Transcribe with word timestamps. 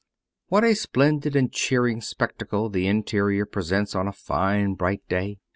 What 0.47 0.63
a 0.63 0.73
splendid 0.73 1.35
and 1.35 1.51
cheering 1.51 2.01
spectacle 2.01 2.71
the 2.71 2.87
interior 2.87 3.45
presents 3.45 3.93
on 3.93 4.07
a 4.07 4.11
fine, 4.11 4.73
bright 4.73 5.07
day! 5.07 5.37